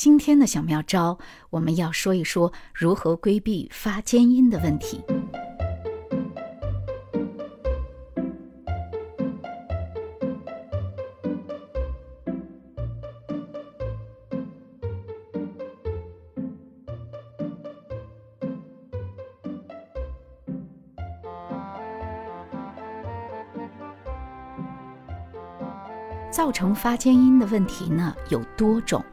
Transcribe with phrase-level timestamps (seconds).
[0.00, 1.18] 今天的小妙招，
[1.50, 4.98] 我们要说一说如何规避发尖音的问题。
[26.30, 29.04] 造成发尖音的问题呢有多种，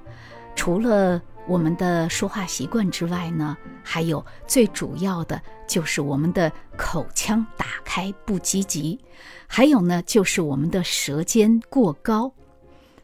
[0.57, 8.99] 除了我们的说话习惯之外呢，还有最主要的就是我们的口腔打开不积极，
[9.47, 12.33] 还有呢就是我们的舌尖过高，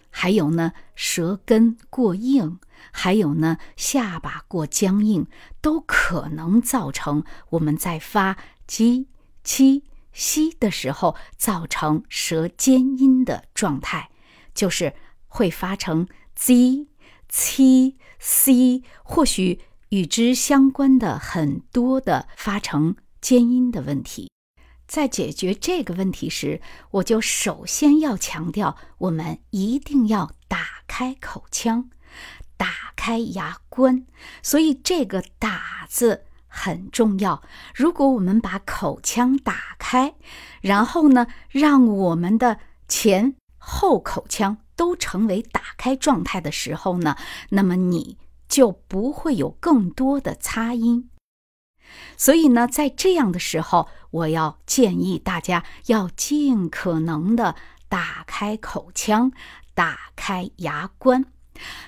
[0.09, 2.59] 还有呢舌根过硬，
[2.91, 5.25] 还有呢下巴过僵硬，
[5.61, 8.35] 都可能造成我们在发
[8.67, 9.05] j、
[9.43, 9.83] q。
[10.11, 14.11] 吸的时候造成舌尖音的状态，
[14.53, 14.93] 就是
[15.27, 16.87] 会发成 z、
[17.29, 24.29] c、c，或许与之相关的很多的发成尖音的问题。
[24.87, 31.89] 在解决这个问题时，我就首先要强调，我们一定要打开口腔，
[32.57, 34.05] 打开牙关。
[34.41, 36.25] 所以这个“打”字。
[36.55, 37.41] 很重要。
[37.73, 40.13] 如果我们把口腔打开，
[40.61, 47.15] 然后呢，让我们的前后口腔都成为打开状态的时候呢，
[47.49, 51.09] 那么你就不会有更多的擦音。
[52.17, 57.55] 所以呢，在这样的时候，我要建议大家要尽可能的
[57.87, 59.31] 打开口腔，
[59.73, 61.25] 打开牙关。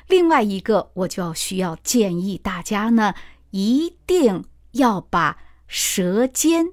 [0.08, 3.14] 另外一个，我就要需要建议大家呢，
[3.52, 4.46] 一定。
[4.76, 5.38] 要把
[5.70, 6.66] 舌尖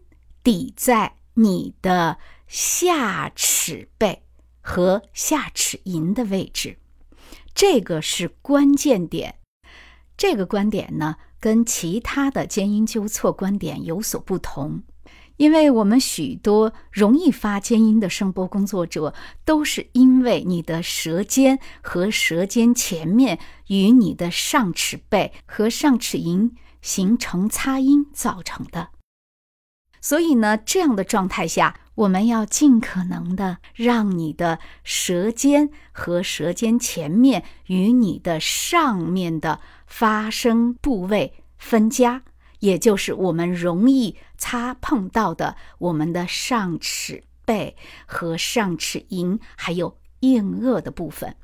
[0.42, 2.18] 抵在你的
[2.48, 4.24] 下齿背
[4.62, 6.78] 和下齿龈的位置，
[7.54, 9.34] 这个是关键点。
[10.16, 14.82] 这个观点呢，跟其他的尖音纠错观点有所不同，
[15.36, 19.14] 因为我们许多容易发尖音的声波工作者，
[19.44, 26.52] 都是因为你的舌尖和舌尖前面与你的上齿背和上齿龈。
[26.82, 28.88] 形成擦音造成的，
[30.00, 42.22] 所以呢，这样的状态下，我们要尽可能的让你的舌尖和舌尖前面与你的上面的发声部位分家，
[42.60, 47.76] 也就是我们容易擦碰到的我们的上齿背
[48.06, 51.36] 和上齿龈，还有硬腭的部分。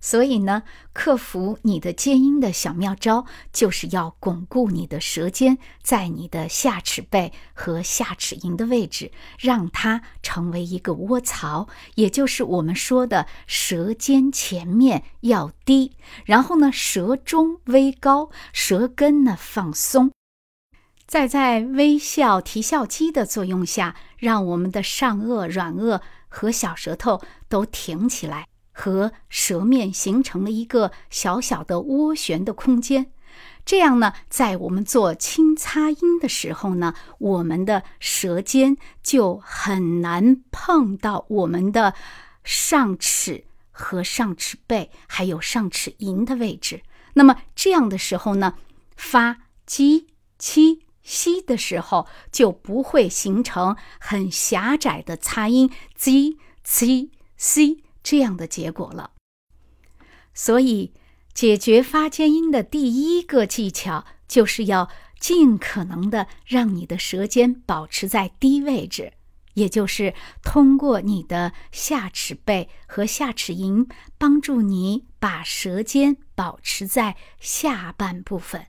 [0.00, 0.62] 所以呢，
[0.92, 15.92] 克服你的尖音的小妙招，就是要巩固你的舌尖在你的下齿背和下齿龈的位置，让它成为一个窝槽，也就是我们说的舌尖前面要低，
[16.26, 20.12] 然后呢，舌中微高，舌根呢放松，
[21.06, 28.48] 再在微笑提笑肌的作用下，让我们的上颚、软腭和小舌头都挺起来。
[28.76, 33.06] 和舌面形成了一个小小的涡旋的空间，
[33.64, 41.94] 这样呢，在我们做轻擦音的时候呢，我们的舌尖就很难碰到我们的
[42.42, 46.82] 上齿和上齿背，还有上齿龈的位置。
[47.14, 48.54] 那么这样的时候呢，
[48.96, 50.04] 发 j、
[50.38, 57.83] q、x 的时候就不会形成很狭窄的擦音 z、c、c。
[58.04, 59.12] 这样的结果了，
[60.34, 60.92] 所以
[61.32, 69.14] 解决发尖音的第一个技巧，就是要尽可能的让你的舌尖保持在低位置，
[69.54, 70.12] 也就是
[70.42, 73.88] 通过你的下齿背和下齿龈，
[74.18, 78.66] 帮助你把舌尖保持在下半部分。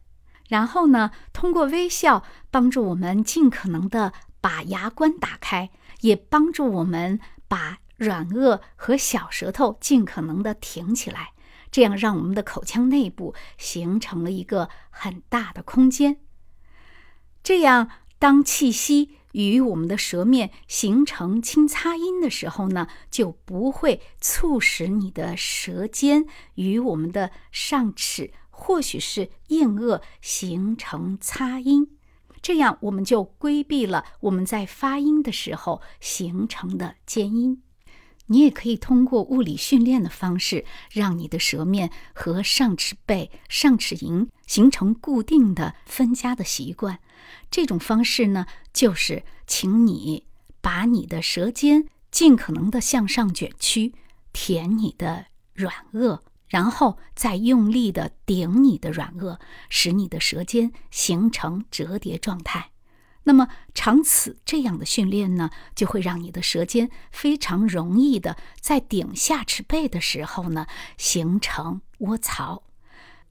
[0.48, 7.20] 然后呢，通过微笑帮助我们尽可能的把牙关打开，也帮助我们
[7.50, 7.80] 把。
[7.98, 11.34] 软腭和小舌头尽可能的挺起来，
[11.72, 16.18] 这样让我们的口腔内部形成了一个很大的空间。
[17.44, 26.26] 这样，当气息与我们的舌面形成轻擦音的时候呢，就不会促使你的舌尖
[26.56, 31.98] 与我们的上齿或许是硬腭形成擦音。
[32.42, 37.62] 这样，我们就规避了我们在发音的时候形成的尖音。
[38.28, 47.00] 你也可以通过物理训练的方式，让你的舌面和上齿背、上齿龈形成固定的分家的习惯。
[47.52, 50.26] 这种方式呢，就是请你
[50.62, 53.94] 把你的舌尖尽可能的向上卷曲，
[54.34, 59.38] 舔你的软腭，然后再用力的顶你的软腭，
[59.70, 62.72] 使你的舌尖形成折叠状态。
[63.26, 70.68] 那么长此这样的训练呢，就会让你的舌尖非常容易的在顶下齿背的时候呢，
[70.98, 72.64] 形成窝槽。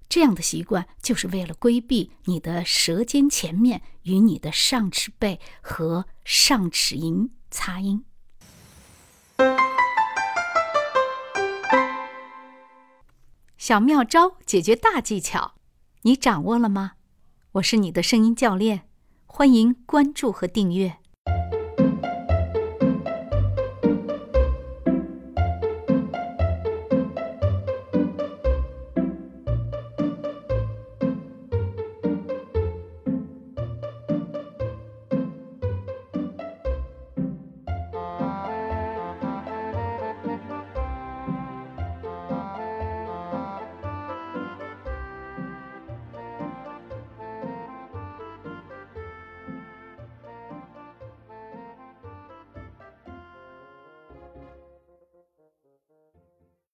[0.08, 8.04] 这样的习惯就是为了规避你的舌尖前面与你的上齿背和上齿龈擦音。
[13.56, 15.54] 小妙招解决大技巧，
[16.02, 16.92] 你掌握了吗？
[17.52, 18.88] 我是你的声音教练，
[19.36, 20.98] 欢迎关注和订阅。